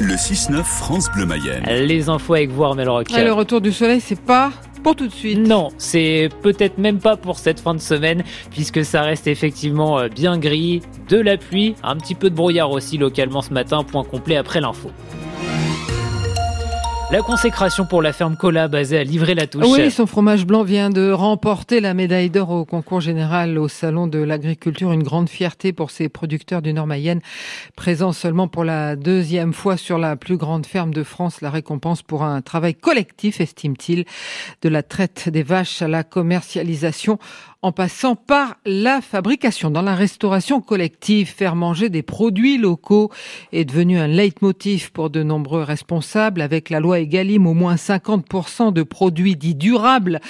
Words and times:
Le 0.00 0.14
6-9 0.14 0.62
France 0.62 1.10
Bleu 1.12 1.26
Mayenne. 1.26 1.64
Les 1.66 2.08
infos 2.08 2.34
avec 2.34 2.50
vous, 2.50 2.62
Armel 2.62 2.88
Rock. 2.88 3.08
Le 3.10 3.32
retour 3.32 3.60
du 3.60 3.72
soleil, 3.72 4.00
c'est 4.00 4.20
pas 4.20 4.52
pour 4.84 4.94
tout 4.94 5.08
de 5.08 5.12
suite. 5.12 5.38
Non, 5.38 5.70
c'est 5.76 6.28
peut-être 6.40 6.78
même 6.78 6.98
pas 7.00 7.16
pour 7.16 7.38
cette 7.38 7.58
fin 7.58 7.74
de 7.74 7.80
semaine, 7.80 8.22
puisque 8.52 8.84
ça 8.84 9.02
reste 9.02 9.26
effectivement 9.26 9.98
euh, 9.98 10.08
bien 10.08 10.38
gris, 10.38 10.82
de 11.08 11.16
la 11.16 11.36
pluie, 11.36 11.74
un 11.82 11.96
petit 11.96 12.14
peu 12.14 12.30
de 12.30 12.36
brouillard 12.36 12.70
aussi 12.70 12.96
localement 12.96 13.42
ce 13.42 13.52
matin, 13.52 13.82
point 13.82 14.04
complet 14.04 14.36
après 14.36 14.60
l'info. 14.60 14.90
La 17.10 17.22
consécration 17.22 17.86
pour 17.86 18.02
la 18.02 18.12
ferme 18.12 18.36
Cola 18.36 18.68
basée 18.68 18.98
à 18.98 19.02
Livrer-la-Touche. 19.02 19.64
Oui, 19.66 19.90
son 19.90 20.04
fromage 20.04 20.44
blanc 20.44 20.62
vient 20.62 20.90
de 20.90 21.10
remporter 21.10 21.80
la 21.80 21.94
médaille 21.94 22.28
d'or 22.28 22.50
au 22.50 22.66
concours 22.66 23.00
général 23.00 23.56
au 23.56 23.66
Salon 23.66 24.06
de 24.08 24.18
l'Agriculture. 24.18 24.92
Une 24.92 25.02
grande 25.02 25.30
fierté 25.30 25.72
pour 25.72 25.90
ses 25.90 26.10
producteurs 26.10 26.60
du 26.60 26.74
Nord-Mayenne. 26.74 27.22
Présent 27.76 28.12
seulement 28.12 28.46
pour 28.46 28.62
la 28.62 28.94
deuxième 28.94 29.54
fois 29.54 29.78
sur 29.78 29.96
la 29.96 30.16
plus 30.16 30.36
grande 30.36 30.66
ferme 30.66 30.92
de 30.92 31.02
France. 31.02 31.40
La 31.40 31.48
récompense 31.48 32.02
pour 32.02 32.24
un 32.24 32.42
travail 32.42 32.74
collectif, 32.74 33.40
estime-t-il, 33.40 34.04
de 34.60 34.68
la 34.68 34.82
traite 34.82 35.30
des 35.30 35.42
vaches 35.42 35.80
à 35.80 35.88
la 35.88 36.04
commercialisation 36.04 37.18
en 37.60 37.72
passant 37.72 38.14
par 38.14 38.56
la 38.64 39.00
fabrication. 39.00 39.70
Dans 39.70 39.82
la 39.82 39.96
restauration 39.96 40.60
collective, 40.60 41.28
faire 41.28 41.56
manger 41.56 41.88
des 41.88 42.02
produits 42.02 42.56
locaux 42.56 43.10
est 43.52 43.64
devenu 43.64 43.98
un 43.98 44.06
leitmotiv 44.06 44.92
pour 44.92 45.10
de 45.10 45.24
nombreux 45.24 45.62
responsables. 45.62 46.40
Avec 46.40 46.70
la 46.70 46.78
loi 46.78 47.00
Egalim, 47.00 47.48
au 47.48 47.54
moins 47.54 47.74
50% 47.74 48.72
de 48.72 48.82
produits 48.84 49.34
dits 49.34 49.56
durables 49.56 50.20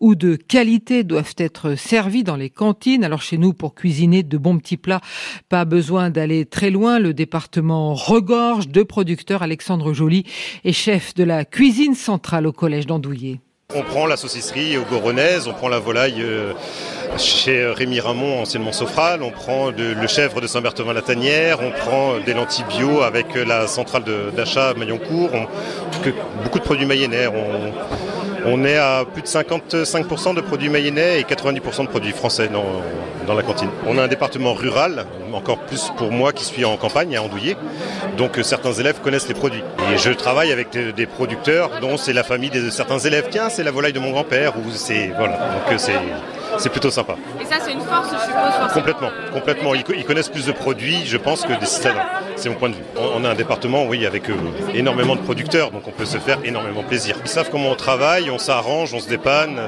ou 0.00 0.14
de 0.14 0.36
qualité 0.36 1.04
doivent 1.04 1.34
être 1.36 1.74
servis 1.74 2.24
dans 2.24 2.36
les 2.36 2.50
cantines. 2.50 3.04
Alors 3.04 3.20
chez 3.20 3.36
nous, 3.36 3.52
pour 3.52 3.74
cuisiner 3.74 4.22
de 4.22 4.38
bons 4.38 4.58
petits 4.58 4.78
plats, 4.78 5.02
pas 5.50 5.66
besoin 5.66 6.08
d'aller 6.08 6.46
très 6.46 6.70
loin. 6.70 6.98
Le 6.98 7.12
département 7.12 7.92
regorge 7.92 8.68
de 8.68 8.82
producteurs. 8.82 9.42
Alexandre 9.42 9.92
Joly 9.92 10.24
est 10.64 10.72
chef 10.72 11.12
de 11.14 11.24
la 11.24 11.44
cuisine 11.44 11.94
centrale 11.94 12.46
au 12.46 12.52
collège 12.52 12.86
d'Andouillé. 12.86 13.40
On 13.74 13.82
prend 13.82 14.06
la 14.06 14.16
saucisserie 14.16 14.78
au 14.78 14.84
Goronaise, 14.84 15.46
on 15.46 15.52
prend 15.52 15.68
la 15.68 15.78
volaille 15.78 16.22
euh, 16.22 16.54
chez 17.18 17.66
Rémi 17.66 18.00
Ramon, 18.00 18.40
anciennement 18.40 18.72
Sofral, 18.72 19.22
on 19.22 19.30
prend 19.30 19.70
le 19.70 20.06
chèvre 20.06 20.40
de 20.40 20.46
Saint-Berthevin-la-Tanière, 20.46 21.58
on 21.60 21.70
prend 21.72 22.18
des 22.18 22.32
lentilles 22.32 22.64
bio 22.70 23.02
avec 23.02 23.34
la 23.34 23.66
centrale 23.66 24.04
d'achat 24.34 24.72
Mailloncourt, 24.72 25.32
beaucoup 26.42 26.58
de 26.58 26.64
produits 26.64 26.86
mayennais. 26.86 27.26
On, 27.26 28.17
est 28.64 28.76
à 28.76 29.04
plus 29.04 29.22
de 29.22 29.26
55% 29.26 30.34
de 30.34 30.40
produits 30.40 30.68
mayennais 30.68 31.20
et 31.20 31.24
90% 31.24 31.82
de 31.82 31.88
produits 31.88 32.12
français 32.12 32.48
dans, 32.48 32.82
dans, 33.26 33.34
la 33.34 33.42
cantine. 33.42 33.68
On 33.86 33.98
a 33.98 34.02
un 34.02 34.08
département 34.08 34.54
rural, 34.54 35.06
encore 35.32 35.58
plus 35.58 35.90
pour 35.96 36.10
moi 36.10 36.32
qui 36.32 36.44
suis 36.44 36.64
en 36.64 36.76
campagne, 36.76 37.16
à 37.16 37.22
Andouillé. 37.22 37.56
Donc 38.16 38.38
euh, 38.38 38.42
certains 38.42 38.72
élèves 38.72 39.00
connaissent 39.00 39.28
les 39.28 39.34
produits. 39.34 39.62
Et 39.92 39.98
je 39.98 40.10
travaille 40.10 40.52
avec 40.52 40.70
des 40.70 41.06
producteurs 41.06 41.80
dont 41.80 41.96
c'est 41.96 42.12
la 42.12 42.24
famille 42.24 42.50
de 42.50 42.70
certains 42.70 42.98
élèves. 42.98 43.28
Tiens, 43.30 43.48
c'est 43.48 43.62
la 43.62 43.70
volaille 43.70 43.92
de 43.92 44.00
mon 44.00 44.10
grand-père 44.10 44.56
ou 44.56 44.70
c'est 44.72 45.12
voilà. 45.16 45.34
Donc 45.36 45.72
euh, 45.72 45.78
c'est 45.78 45.92
c'est 46.58 46.68
plutôt 46.68 46.90
sympa. 46.90 47.16
Et 47.40 47.44
ça, 47.44 47.56
c'est 47.60 47.72
une 47.72 47.80
force, 47.80 48.08
je 48.12 48.20
suppose. 48.20 48.72
Complètement, 48.72 49.10
complètement. 49.32 49.74
Ils, 49.74 50.04
connaissent 50.04 50.28
plus 50.28 50.46
de 50.46 50.52
produits, 50.52 51.06
je 51.06 51.16
pense, 51.16 51.44
que 51.44 51.58
des 51.58 51.66
citadins. 51.66 52.04
C'est 52.36 52.48
mon 52.48 52.56
point 52.56 52.70
de 52.70 52.74
vue. 52.74 52.82
On, 52.96 53.24
a 53.24 53.30
un 53.30 53.34
département, 53.34 53.84
oui, 53.86 54.06
avec 54.06 54.28
euh, 54.30 54.34
énormément 54.74 55.16
de 55.16 55.20
producteurs, 55.20 55.70
donc 55.70 55.86
on 55.86 55.92
peut 55.92 56.04
se 56.04 56.18
faire 56.18 56.38
énormément 56.44 56.82
plaisir. 56.82 57.16
Ils 57.24 57.28
savent 57.28 57.50
comment 57.50 57.70
on 57.70 57.76
travaille, 57.76 58.30
on 58.30 58.38
s'arrange, 58.38 58.94
on 58.94 59.00
se 59.00 59.08
dépanne. 59.08 59.60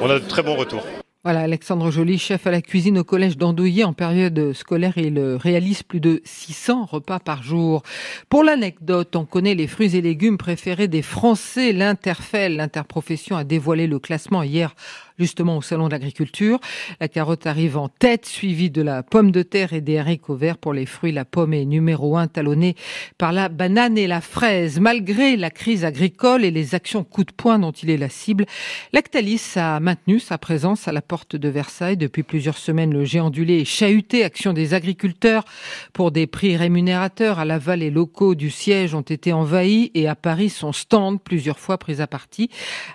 On 0.00 0.10
a 0.10 0.14
de 0.14 0.26
très 0.26 0.42
bons 0.42 0.56
retours. 0.56 0.82
Voilà, 1.24 1.42
Alexandre 1.42 1.88
Joly, 1.92 2.18
chef 2.18 2.48
à 2.48 2.50
la 2.50 2.60
cuisine 2.60 2.98
au 2.98 3.04
collège 3.04 3.36
d'Andouillé 3.36 3.84
en 3.84 3.92
période 3.92 4.52
scolaire, 4.54 4.94
il 4.98 5.20
réalise 5.40 5.84
plus 5.84 6.00
de 6.00 6.20
600 6.24 6.84
repas 6.86 7.20
par 7.20 7.44
jour. 7.44 7.84
Pour 8.28 8.42
l'anecdote, 8.42 9.14
on 9.14 9.24
connaît 9.24 9.54
les 9.54 9.68
fruits 9.68 9.94
et 9.96 10.00
légumes 10.00 10.36
préférés 10.36 10.88
des 10.88 11.00
Français. 11.00 11.72
L'Interfel, 11.72 12.56
l'interprofession, 12.56 13.36
a 13.36 13.44
dévoilé 13.44 13.86
le 13.86 14.00
classement 14.00 14.42
hier 14.42 14.74
justement 15.18 15.56
au 15.56 15.62
Salon 15.62 15.86
de 15.86 15.92
l'Agriculture. 15.92 16.58
La 17.00 17.08
carotte 17.08 17.46
arrive 17.46 17.76
en 17.76 17.88
tête, 17.88 18.26
suivie 18.26 18.70
de 18.70 18.82
la 18.82 19.02
pomme 19.02 19.30
de 19.30 19.42
terre 19.42 19.72
et 19.72 19.80
des 19.80 19.98
haricots 19.98 20.36
verts. 20.36 20.58
Pour 20.58 20.72
les 20.72 20.86
fruits, 20.86 21.12
la 21.12 21.24
pomme 21.24 21.54
est 21.54 21.64
numéro 21.64 22.16
un, 22.16 22.26
talonnée 22.26 22.76
par 23.18 23.32
la 23.32 23.48
banane 23.48 23.98
et 23.98 24.06
la 24.06 24.20
fraise. 24.20 24.80
Malgré 24.80 25.36
la 25.36 25.50
crise 25.50 25.84
agricole 25.84 26.44
et 26.44 26.50
les 26.50 26.74
actions 26.74 27.04
coup 27.04 27.24
de 27.24 27.32
poing 27.32 27.58
dont 27.58 27.72
il 27.72 27.90
est 27.90 27.96
la 27.96 28.08
cible, 28.08 28.46
Lactalis 28.92 29.52
a 29.56 29.80
maintenu 29.80 30.20
sa 30.20 30.38
présence 30.38 30.88
à 30.88 30.92
la 30.92 31.02
porte 31.02 31.36
de 31.36 31.48
Versailles. 31.48 31.96
Depuis 31.96 32.22
plusieurs 32.22 32.58
semaines, 32.58 32.92
le 32.92 33.04
géant 33.04 33.30
du 33.30 33.44
lait 33.44 33.60
est 33.60 33.64
chahuté. 33.64 34.24
Action 34.24 34.52
des 34.52 34.74
agriculteurs 34.74 35.44
pour 35.92 36.10
des 36.10 36.26
prix 36.26 36.56
rémunérateurs. 36.56 37.38
À 37.38 37.44
Laval, 37.44 37.80
les 37.80 37.90
locaux 37.90 38.34
du 38.34 38.50
siège 38.50 38.94
ont 38.94 39.00
été 39.00 39.32
envahis 39.32 39.90
et 39.94 40.08
à 40.08 40.14
Paris, 40.14 40.48
son 40.48 40.72
stand 40.72 41.20
plusieurs 41.22 41.58
fois 41.58 41.78
pris 41.78 42.00
à 42.00 42.06
partie. 42.06 42.48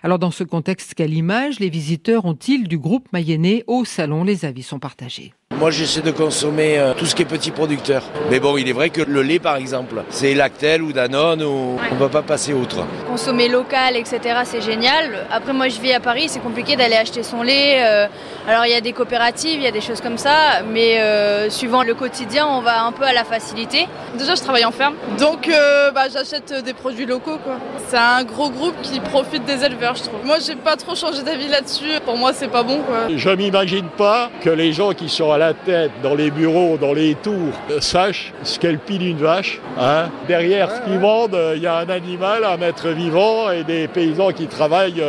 Alors 0.03 0.19
dans 0.19 0.31
ce 0.31 0.44
contexte, 0.44 0.94
quelle 0.94 1.13
image 1.13 1.59
les 1.59 1.69
visiteurs 1.69 2.06
ont-ils 2.16 2.68
du 2.68 2.78
groupe 2.78 3.12
mayennais 3.12 3.63
au 3.68 3.85
salon? 3.85 4.23
Les 4.23 4.45
avis 4.45 4.63
sont 4.63 4.79
partagés. 4.79 5.34
Moi, 5.59 5.72
j'essaie 5.72 6.02
de 6.02 6.12
consommer 6.12 6.78
euh, 6.78 6.94
tout 6.94 7.08
ce 7.08 7.16
qui 7.16 7.24
est 7.24 7.25
petit 7.25 7.50
producteur. 7.50 8.03
Mais 8.30 8.40
bon, 8.40 8.58
il 8.58 8.69
est 8.69 8.74
vrai 8.74 8.91
que 8.91 9.02
le 9.02 9.24
lait, 9.24 9.40
par 9.40 9.56
exemple, 9.56 10.03
c'est 10.12 10.35
Lactel 10.35 10.84
ou 10.84 10.94
Danone, 10.94 11.41
ou 11.41 11.80
on 11.91 11.96
ne 11.96 12.00
va 12.00 12.09
pas 12.09 12.22
passer 12.22 12.53
outre. 12.53 12.85
Consommer 13.08 13.50
local, 13.50 13.96
etc., 13.96 14.19
c'est 14.44 14.62
génial. 14.62 15.25
Après, 15.31 15.53
moi, 15.53 15.68
je 15.68 15.80
vis 15.81 15.94
à 15.94 16.00
Paris, 16.00 16.25
c'est 16.28 16.41
compliqué 16.41 16.75
d'aller 16.75 16.96
acheter 16.96 17.24
son 17.24 17.41
lait. 17.41 17.78
Euh, 17.80 18.07
alors, 18.47 18.68
il 18.68 18.72
y 18.72 18.75
a 18.75 18.81
des 18.81 18.94
coopératives, 18.94 19.56
il 19.56 19.63
y 19.63 19.68
a 19.68 19.72
des 19.72 19.81
choses 19.81 20.00
comme 20.00 20.19
ça, 20.19 20.62
mais 20.72 21.00
euh, 21.00 21.50
suivant 21.50 21.81
le 21.81 21.96
quotidien, 21.96 22.46
on 22.46 22.62
va 22.62 22.84
un 22.84 22.91
peu 22.91 23.03
à 23.06 23.13
la 23.13 23.24
facilité. 23.24 23.88
Déjà, 24.16 24.36
je 24.36 24.41
travaille 24.41 24.66
en 24.66 24.72
ferme, 24.72 24.94
donc 25.18 25.50
bah, 25.94 26.03
j'achète 26.13 26.53
des 26.63 26.74
produits 26.74 27.06
locaux. 27.06 27.40
C'est 27.88 27.97
un 27.97 28.24
gros 28.24 28.50
groupe 28.50 28.75
qui 28.84 29.00
profite 29.00 29.46
des 29.46 29.63
éleveurs, 29.63 29.96
je 29.96 30.03
trouve. 30.03 30.24
Moi, 30.24 30.38
j'ai 30.46 30.56
pas 30.56 30.75
trop 30.75 30.94
changé 30.94 31.24
d'avis 31.24 31.47
là-dessus. 31.47 32.00
Pour 32.06 32.18
moi, 32.18 32.31
c'est 32.34 32.47
pas 32.47 32.63
bon. 32.63 32.80
Quoi. 32.81 33.07
Je 33.16 33.30
m'imagine 33.30 33.88
pas 33.97 34.30
que 34.41 34.50
les 34.50 34.72
gens 34.72 34.94
qui 34.94 35.09
sont 35.09 35.31
à 35.38 35.40
la 35.40 35.53
tête, 35.53 35.92
dans 36.02 36.16
les 36.16 36.31
bureaux, 36.31 36.78
dans 36.81 36.94
les 36.94 37.14
tours, 37.14 37.53
sachent 37.80 38.34
ce 38.42 38.58
qu'elle 38.58 38.80
pile 38.80 39.08
une 39.08 39.18
vache. 39.18 39.59
Hein. 39.80 40.09
Derrière 40.28 40.72
ce 40.72 40.81
qu'ils 40.81 40.98
vendent, 40.98 41.38
il 41.56 41.62
y 41.62 41.68
a 41.68 41.78
un 41.78 41.90
animal, 41.90 42.44
un 42.44 42.59
être 42.62 42.90
vivant 42.90 43.52
et 43.52 43.64
des 43.64 43.88
paysans 43.88 44.31
qui 44.31 44.48
travaillent 44.48 45.03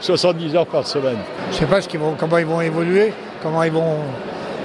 70 0.00 0.54
euh, 0.54 0.58
heures 0.58 0.66
par 0.66 0.86
semaine. 0.86 1.18
Je 1.50 1.56
ne 1.56 1.60
sais 1.60 1.66
pas 1.66 1.82
ce 1.82 1.98
vont, 1.98 2.14
comment 2.18 2.38
ils 2.38 2.46
vont 2.46 2.62
évoluer, 2.62 3.12
comment 3.42 3.62
ils 3.62 3.72
vont 3.72 3.98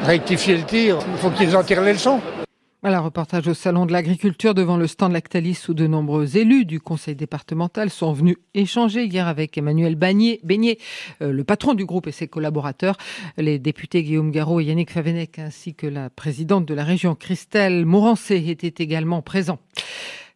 rectifier 0.06 0.56
le 0.56 0.64
tir. 0.64 0.98
Il 1.12 1.18
faut 1.18 1.32
qu'ils 1.32 1.54
en 1.54 1.64
tirent 1.64 1.82
les 1.82 1.94
leçons. 1.94 2.22
Voilà, 2.82 3.02
reportage 3.02 3.46
au 3.50 3.54
Salon 3.54 3.86
de 3.86 3.92
l'Agriculture 3.92 4.54
devant 4.54 4.78
le 4.78 4.88
stand 4.88 5.12
Lactalis 5.12 5.66
où 5.68 5.74
de 5.74 5.86
nombreux 5.86 6.38
élus 6.38 6.64
du 6.64 6.80
conseil 6.80 7.14
départemental 7.14 7.90
sont 7.90 8.14
venus 8.14 8.38
échanger 8.54 9.04
hier 9.04 9.28
avec 9.28 9.58
Emmanuel 9.58 9.96
Bagné, 9.96 10.40
euh, 11.22 11.34
le 11.34 11.44
patron 11.44 11.74
du 11.74 11.84
groupe 11.84 12.08
et 12.08 12.14
ses 12.14 12.30
collaborateurs, 12.30 12.96
les 13.36 13.60
députés 13.60 14.02
Guillaume 14.02 14.32
Garot 14.32 14.62
et 14.62 14.64
Yannick 14.64 14.92
Favenec 14.92 15.40
ainsi 15.40 15.76
que 15.76 15.88
la 15.88 16.10
présidente 16.10 16.66
de 16.66 16.74
la 16.74 16.86
région 16.86 17.16
Christelle 17.16 17.86
Morancé 17.86 18.46
étaient 18.48 18.82
également 18.82 19.22
présents. 19.22 19.60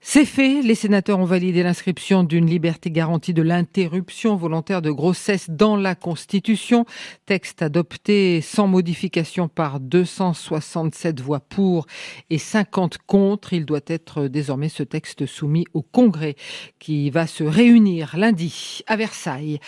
C'est 0.06 0.26
fait, 0.26 0.62
les 0.62 0.76
sénateurs 0.76 1.18
ont 1.18 1.24
validé 1.24 1.64
l'inscription 1.64 2.26
d'une 2.26 2.46
liberté 2.46 2.92
garantie 2.92 3.34
de 3.34 3.42
l'interruption 3.42 4.36
volontaire 4.36 4.82
de 4.82 4.92
grossesse 4.92 5.50
dans 5.50 5.78
la 5.78 5.96
Constitution. 5.96 6.86
Texte 7.26 7.62
adopté 7.62 8.42
sans 8.42 8.68
modification 8.68 9.48
par 9.48 9.80
267 9.80 11.22
voix 11.22 11.40
pour 11.40 11.86
et 12.30 12.38
50 12.38 12.98
contre. 13.08 13.54
Il 13.54 13.66
doit 13.66 13.80
être 13.88 14.28
désormais 14.28 14.68
ce 14.68 14.84
texte 14.84 15.26
soumis 15.26 15.64
au 15.74 15.82
Congrès 15.82 16.36
qui 16.80 17.10
va 17.10 17.26
se 17.26 17.46
réunir 17.46 18.16
lundi 18.18 18.82
à 18.88 18.98
Versailles. 18.98 19.60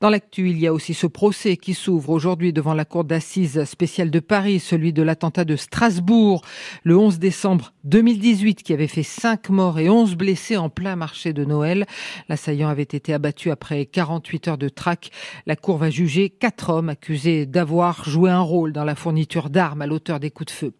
Dans 0.00 0.10
l'actu, 0.10 0.50
il 0.50 0.58
y 0.58 0.66
a 0.66 0.74
aussi 0.74 0.92
ce 0.92 1.06
procès 1.06 1.56
qui 1.56 1.72
s'ouvre 1.72 2.10
aujourd'hui 2.10 2.52
devant 2.52 2.74
la 2.74 2.84
Cour 2.84 3.04
d'assises 3.04 3.64
spéciale 3.64 4.10
de 4.10 4.20
Paris, 4.20 4.58
celui 4.58 4.92
de 4.92 5.02
l'attentat 5.02 5.44
de 5.44 5.54
Strasbourg 5.54 6.42
le 6.82 6.98
11 6.98 7.20
décembre 7.20 7.72
2018 7.84 8.64
qui 8.64 8.72
avait 8.72 8.88
fait 8.88 9.04
5 9.04 9.50
morts 9.50 9.78
et 9.78 9.83
et 9.84 9.90
11 9.90 10.16
blessés 10.16 10.56
en 10.56 10.70
plein 10.70 10.96
marché 10.96 11.34
de 11.34 11.44
Noël. 11.44 11.86
L'assaillant 12.30 12.68
avait 12.68 12.82
été 12.82 13.12
abattu 13.12 13.50
après 13.50 13.84
48 13.84 14.48
heures 14.48 14.58
de 14.58 14.70
traque. 14.70 15.10
La 15.46 15.56
Cour 15.56 15.76
va 15.76 15.90
juger 15.90 16.30
quatre 16.30 16.70
hommes 16.70 16.88
accusés 16.88 17.44
d'avoir 17.44 18.08
joué 18.08 18.30
un 18.30 18.40
rôle 18.40 18.72
dans 18.72 18.84
la 18.84 18.94
fourniture 18.94 19.50
d'armes 19.50 19.82
à 19.82 19.86
l'auteur 19.86 20.20
des 20.20 20.30
coups 20.30 20.52
de 20.52 20.56
feu. 20.56 20.72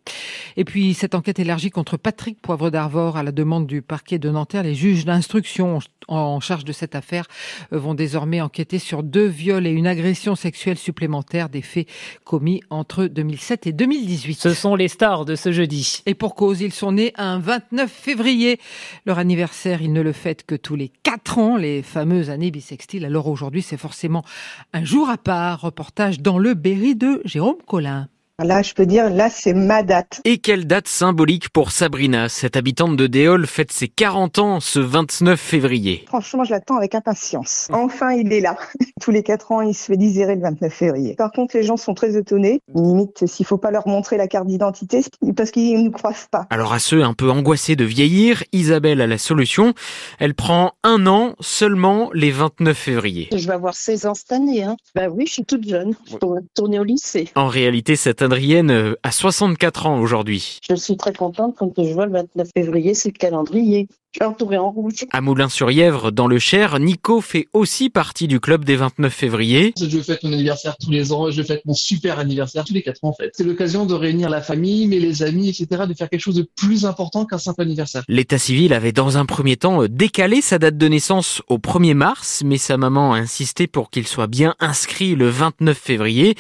Et 0.57 0.65
puis, 0.65 0.95
cette 0.95 1.15
enquête 1.15 1.39
élargie 1.39 1.71
contre 1.71 1.99
Patrick 1.99 2.41
Poivre 2.41 2.71
d'Arvor 2.71 3.19
à 3.19 3.23
la 3.23 3.33
demande 3.33 3.67
du 3.67 3.83
parquet 3.83 4.19
de 4.19 4.31
Nanterre, 4.31 4.63
les 4.63 4.75
juges 4.75 5.05
d'instruction 5.05 5.81
en 6.09 6.41
charge 6.41 6.65
de 6.65 6.73
cette 6.73 6.95
affaire 6.95 7.27
vont 7.71 7.95
désormais 7.95 8.41
enquêter 8.41 8.79
sur 8.79 9.03
deux 9.03 9.27
viols 9.27 9.67
et 9.67 9.71
une 9.71 9.87
agression 9.87 10.35
sexuelle 10.35 10.79
supplémentaire 10.79 11.49
des 11.49 11.63
faits 11.63 11.89
commis 12.25 12.63
entre 12.71 13.07
2007 13.07 13.67
et 13.67 13.73
2018. 13.73 14.35
Ce 14.35 14.55
sont 14.55 14.75
les 14.75 14.89
stars 14.89 15.25
de 15.25 15.35
ce 15.35 15.53
jeudi. 15.53 16.03
Et 16.07 16.15
pour 16.15 16.35
cause, 16.35 16.61
ils 16.61 16.73
sont 16.73 16.93
nés 16.93 17.13
un 17.17 17.39
29 17.39 17.91
février. 17.91 18.61
Leur 19.07 19.19
anniversaire, 19.19 19.83
ils 19.83 19.93
ne 19.93 20.01
le 20.01 20.13
fêtent 20.13 20.45
que 20.45 20.55
tous 20.55 20.77
les 20.77 20.91
quatre 21.03 21.39
ans, 21.39 21.57
les 21.57 21.83
fameuses 21.83 22.31
années 22.31 22.51
bissextiles. 22.51 23.05
Alors 23.05 23.29
aujourd'hui, 23.29 23.63
c'est 23.63 23.77
forcément 23.77 24.25
un 24.73 24.85
jour 24.85 25.09
à 25.09 25.19
part. 25.19 25.61
Reportage 25.61 26.21
dans 26.21 26.39
le 26.39 26.55
Berry 26.55 26.95
de 26.95 27.21
Jérôme 27.25 27.59
Collin. 27.67 28.09
Là, 28.43 28.63
je 28.63 28.75
peux 28.75 28.85
dire, 28.85 29.11
là, 29.11 29.31
c'est 29.31 29.53
ma 29.53 29.85
date. 29.85 30.21
Et 30.25 30.39
quelle 30.39 30.67
date 30.67 30.89
symbolique 30.89 31.51
pour 31.51 31.71
Sabrina. 31.71 32.29
Cette 32.29 32.57
habitante 32.57 32.97
de 32.97 33.07
Déol 33.07 33.47
fête 33.47 33.71
ses 33.71 33.87
40 33.87 34.41
ans 34.41 34.59
ce 34.59 34.81
29 34.81 35.39
février. 35.39 36.05
Franchement, 36.09 36.43
je 36.43 36.51
l'attends 36.51 36.77
avec 36.77 36.97
impatience. 36.97 37.69
Enfin, 37.73 38.11
il 38.11 38.33
est 38.33 38.41
là. 38.41 38.57
Tous 39.01 39.13
les 39.13 39.23
4 39.23 39.53
ans, 39.53 39.61
il 39.61 39.73
se 39.73 39.85
fait 39.85 39.97
désirer 39.97 40.35
le 40.35 40.41
29 40.41 40.73
février. 40.75 41.15
Par 41.15 41.31
contre, 41.31 41.57
les 41.57 41.63
gens 41.63 41.77
sont 41.77 41.95
très 41.95 42.17
étonnés. 42.17 42.61
Limite, 42.75 43.25
s'il 43.25 43.47
faut 43.47 43.57
pas 43.57 43.71
leur 43.71 43.87
montrer 43.87 44.17
la 44.17 44.27
carte 44.27 44.49
d'identité, 44.49 45.03
parce 45.37 45.53
qu'ils 45.53 45.79
ne 45.79 45.85
nous 45.85 45.93
croient 45.93 46.13
pas. 46.33 46.49
Alors 46.51 46.73
à 46.73 46.81
ceux 46.81 47.05
un 47.05 47.15
peu 47.15 47.31
angoissés 47.31 47.77
de 47.77 47.85
vieillir, 47.85 48.43
Isabelle 48.51 49.01
a 49.01 49.07
la 49.07 49.19
solution. 49.19 49.75
Elle 50.19 50.35
prend 50.35 50.73
un 50.83 51.07
an 51.07 51.37
seulement 51.39 52.11
les 52.13 52.33
29 52.33 52.77
février. 52.77 53.29
Je 53.33 53.47
vais 53.47 53.55
avoir 53.55 53.75
16 53.75 54.07
ans 54.07 54.15
cette 54.15 54.33
année. 54.33 54.65
Hein. 54.65 54.75
Bah 54.97 55.07
oui, 55.09 55.27
je 55.29 55.35
suis 55.35 55.45
toute 55.45 55.69
jeune. 55.69 55.95
Je 56.11 56.17
pourrais 56.17 56.41
retourner 56.41 56.81
au 56.81 56.85
lycée. 56.85 57.29
En 57.37 57.47
réalité, 57.47 57.95
cette 57.95 58.24
Adrienne 58.25 58.71
euh, 58.71 58.95
a 59.03 59.13
64 59.13 59.87
ans 59.87 60.01
aujourd'hui. 60.01 60.59
Je 60.69 60.75
suis 60.75 60.97
très 60.97 61.13
contente 61.13 61.55
quand 61.57 61.73
je 61.77 61.93
vois 61.93 62.07
le 62.07 62.13
29 62.13 62.49
février, 62.57 62.95
c'est 62.95 63.11
le 63.11 63.19
calendrier. 63.19 63.89
Je 64.15 64.21
suis 64.21 64.31
entourée 64.31 64.59
en 64.59 64.71
rouge. 64.71 65.07
À 65.11 65.21
Moulins-sur-Yèvre, 65.21 66.13
dans 66.13 66.29
le 66.29 66.39
Cher, 66.39 66.79
Nico 66.79 67.21
fait 67.21 67.49
aussi 67.53 67.91
partie 67.91 68.29
du 68.29 68.39
club 68.39 68.65
des 68.65 68.77
29 68.77 69.13
février. 69.13 69.75
Je 69.77 69.99
fête 69.99 70.23
mon 70.23 70.33
anniversaire 70.33 70.77
tous 70.81 70.93
les 70.93 71.13
ans, 71.13 71.33
je 71.33 71.43
fête 71.43 71.63
mon 71.65 71.75
super 71.75 72.21
anniversaire 72.21 72.65
tous 72.65 72.75
les 72.75 72.83
4 72.83 73.03
ans 73.03 73.09
en 73.09 73.13
fait. 73.13 73.33
C'est 73.35 73.43
l'occasion 73.43 73.87
de 73.87 73.95
réunir 73.95 74.31
la 74.31 74.41
famille, 74.41 74.87
mais 74.87 75.01
les 75.01 75.25
amis, 75.25 75.49
etc., 75.49 75.83
de 75.89 75.95
faire 75.95 76.09
quelque 76.09 76.21
chose 76.21 76.37
de 76.37 76.49
plus 76.55 76.87
important 76.87 77.25
qu'un 77.25 77.39
simple 77.39 77.63
anniversaire. 77.63 78.05
L'état 78.07 78.39
civil 78.39 78.73
avait 78.73 78.93
dans 78.93 79.19
un 79.19 79.27
premier 79.27 79.57
temps 79.57 79.87
décalé 79.91 80.43
sa 80.43 80.61
date 80.61 80.77
de 80.77 80.87
naissance 80.87 81.43
au 81.49 81.59
1er 81.59 81.95
mars, 81.95 82.43
mais 82.45 82.57
sa 82.57 82.77
maman 82.77 83.15
a 83.15 83.19
insisté 83.19 83.67
pour 83.67 83.91
qu'il 83.91 84.07
soit 84.07 84.29
bien 84.29 84.55
inscrit 84.61 85.17
le 85.17 85.29
29 85.29 85.77
février, 85.77 86.37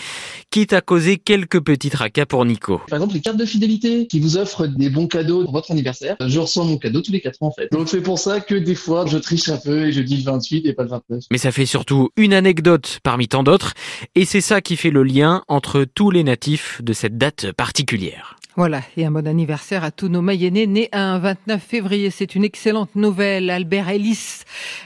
quitte 0.52 0.74
à 0.74 0.80
causer 0.80 1.16
quelques 1.16 1.60
petits 1.60 1.90
tracas 1.90 2.26
pour 2.26 2.44
Nico. 2.44 2.80
Par 2.88 2.98
exemple, 2.98 3.14
les 3.14 3.20
cartes 3.20 3.36
de 3.36 3.44
fidélité 3.44 4.06
qui 4.06 4.20
vous 4.20 4.36
offrent 4.36 4.68
des 4.68 4.90
bons 4.90 5.08
cadeaux 5.08 5.42
pour 5.42 5.52
votre 5.52 5.72
anniversaire. 5.72 6.14
Je 6.24 6.38
reçois 6.38 6.62
mon 6.62 6.78
cadeau 6.78 7.00
tous 7.00 7.10
les 7.10 7.20
4 7.20 7.42
ans 7.42 7.46
en 7.48 7.63
fait. 7.64 7.76
Donc 7.76 7.88
c'est 7.88 8.00
pour 8.00 8.18
ça 8.18 8.40
que 8.40 8.54
des 8.54 8.74
fois 8.74 9.04
je 9.06 9.18
triche 9.18 9.48
un 9.48 9.56
peu 9.56 9.86
et 9.86 9.92
je 9.92 10.00
dis 10.00 10.16
le 10.16 10.24
28 10.24 10.66
et 10.66 10.72
pas 10.72 10.82
le 10.82 10.90
29. 10.90 11.24
Mais 11.30 11.38
ça 11.38 11.52
fait 11.52 11.66
surtout 11.66 12.10
une 12.16 12.32
anecdote 12.32 13.00
parmi 13.02 13.28
tant 13.28 13.42
d'autres, 13.42 13.74
et 14.14 14.24
c'est 14.24 14.40
ça 14.40 14.60
qui 14.60 14.76
fait 14.76 14.90
le 14.90 15.02
lien 15.02 15.42
entre 15.48 15.84
tous 15.84 16.10
les 16.10 16.24
natifs 16.24 16.82
de 16.82 16.92
cette 16.92 17.18
date 17.18 17.52
particulière. 17.52 18.36
Voilà, 18.56 18.82
et 18.96 19.04
un 19.04 19.10
bon 19.10 19.26
anniversaire 19.26 19.82
à 19.82 19.90
tous 19.90 20.06
nos 20.06 20.22
Mayennais 20.22 20.66
nés 20.66 20.88
un 20.92 21.18
29 21.18 21.60
février. 21.60 22.10
C'est 22.10 22.36
une 22.36 22.44
excellente 22.44 22.94
nouvelle. 22.94 23.50
Albert 23.50 23.88
Ellis, 23.88 24.44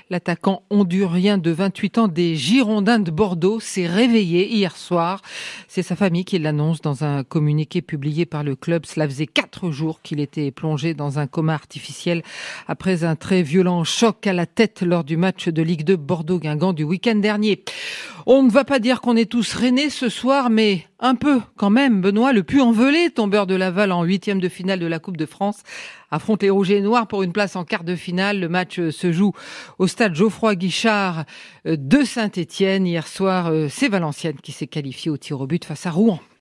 l'attaquant 0.08 0.62
hondurien 0.70 1.36
de 1.36 1.50
28 1.50 1.98
ans 1.98 2.08
des 2.08 2.34
Girondins 2.34 2.98
de 2.98 3.10
Bordeaux, 3.10 3.60
s'est 3.60 3.86
réveillé 3.86 4.48
hier 4.48 4.74
soir. 4.74 5.20
C'est 5.68 5.82
sa 5.82 5.96
famille 5.96 6.24
qui 6.24 6.38
l'annonce 6.38 6.80
dans 6.80 7.04
un 7.04 7.24
communiqué 7.24 7.82
publié 7.82 8.24
par 8.24 8.42
le 8.42 8.56
club. 8.56 8.86
Cela 8.86 9.06
faisait 9.06 9.26
quatre 9.26 9.70
jours 9.70 10.00
qu'il 10.00 10.20
était 10.20 10.50
plongé 10.50 10.94
dans 10.94 11.18
un 11.18 11.26
coma 11.26 11.52
artificiel 11.52 12.22
après 12.68 13.04
un 13.04 13.16
très 13.16 13.42
violent 13.42 13.84
choc 13.84 14.26
à 14.26 14.32
la 14.32 14.46
tête 14.46 14.80
lors 14.80 15.04
du 15.04 15.18
match 15.18 15.46
de 15.46 15.60
Ligue 15.60 15.84
2 15.84 15.96
Bordeaux-Guingamp 15.96 16.72
du 16.72 16.84
week-end 16.84 17.16
dernier. 17.16 17.62
On 18.30 18.42
ne 18.42 18.50
va 18.50 18.66
pas 18.66 18.78
dire 18.78 19.00
qu'on 19.00 19.16
est 19.16 19.30
tous 19.30 19.54
rennais 19.54 19.88
ce 19.88 20.10
soir, 20.10 20.50
mais 20.50 20.84
un 21.00 21.14
peu 21.14 21.40
quand 21.56 21.70
même. 21.70 22.02
Benoît 22.02 22.34
Le 22.34 22.42
Puy-en-Velay, 22.42 23.08
tombeur 23.08 23.46
de 23.46 23.54
Laval 23.54 23.90
en 23.90 24.02
huitième 24.02 24.38
de 24.38 24.50
finale 24.50 24.80
de 24.80 24.86
la 24.86 24.98
Coupe 24.98 25.16
de 25.16 25.24
France, 25.24 25.62
affronte 26.10 26.42
les 26.42 26.50
Rouges 26.50 26.70
et 26.70 26.82
Noirs 26.82 27.08
pour 27.08 27.22
une 27.22 27.32
place 27.32 27.56
en 27.56 27.64
quart 27.64 27.84
de 27.84 27.96
finale. 27.96 28.38
Le 28.38 28.50
match 28.50 28.90
se 28.90 29.12
joue 29.12 29.32
au 29.78 29.86
stade 29.86 30.14
Geoffroy 30.14 30.56
Guichard 30.56 31.24
de 31.64 32.04
Saint-Étienne. 32.04 32.86
Hier 32.86 33.08
soir, 33.08 33.50
c'est 33.70 33.88
Valenciennes 33.88 34.36
qui 34.42 34.52
s'est 34.52 34.66
qualifié 34.66 35.10
au 35.10 35.16
tir 35.16 35.40
au 35.40 35.46
but 35.46 35.64
face 35.64 35.86
à 35.86 35.90
Rouen. 35.90 36.20